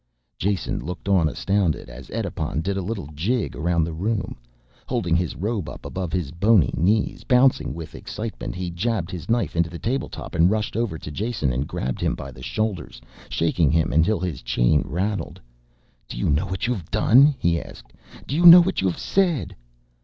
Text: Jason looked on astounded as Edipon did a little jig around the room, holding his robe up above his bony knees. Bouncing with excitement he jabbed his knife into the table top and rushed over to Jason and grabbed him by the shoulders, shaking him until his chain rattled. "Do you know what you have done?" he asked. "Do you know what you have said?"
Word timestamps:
Jason 0.39 0.83
looked 0.83 1.07
on 1.07 1.29
astounded 1.29 1.87
as 1.87 2.09
Edipon 2.09 2.59
did 2.61 2.75
a 2.75 2.81
little 2.81 3.07
jig 3.13 3.55
around 3.55 3.83
the 3.83 3.93
room, 3.93 4.35
holding 4.87 5.15
his 5.15 5.35
robe 5.35 5.69
up 5.69 5.85
above 5.85 6.11
his 6.11 6.31
bony 6.31 6.73
knees. 6.75 7.23
Bouncing 7.23 7.75
with 7.75 7.93
excitement 7.93 8.55
he 8.55 8.71
jabbed 8.71 9.11
his 9.11 9.29
knife 9.29 9.55
into 9.55 9.69
the 9.69 9.77
table 9.77 10.09
top 10.09 10.33
and 10.33 10.49
rushed 10.49 10.75
over 10.75 10.97
to 10.97 11.11
Jason 11.11 11.53
and 11.53 11.67
grabbed 11.67 12.01
him 12.01 12.15
by 12.15 12.31
the 12.31 12.41
shoulders, 12.41 12.99
shaking 13.29 13.69
him 13.69 13.93
until 13.93 14.19
his 14.19 14.41
chain 14.41 14.81
rattled. 14.87 15.39
"Do 16.07 16.17
you 16.17 16.31
know 16.31 16.47
what 16.47 16.65
you 16.65 16.73
have 16.73 16.89
done?" 16.89 17.35
he 17.37 17.61
asked. 17.61 17.93
"Do 18.25 18.35
you 18.35 18.47
know 18.47 18.59
what 18.63 18.81
you 18.81 18.87
have 18.87 18.97
said?" 18.97 19.55